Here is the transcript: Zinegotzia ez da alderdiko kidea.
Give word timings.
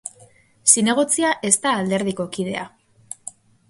Zinegotzia 0.73 1.31
ez 1.51 1.53
da 1.69 1.77
alderdiko 1.83 2.29
kidea. 2.39 2.69